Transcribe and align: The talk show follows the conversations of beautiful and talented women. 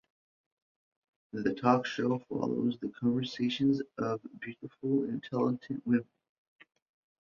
The 1.31 1.53
talk 1.53 1.85
show 1.85 2.17
follows 2.27 2.79
the 2.79 2.89
conversations 2.89 3.83
of 3.99 4.19
beautiful 4.39 5.03
and 5.03 5.21
talented 5.23 5.79
women. 5.85 6.07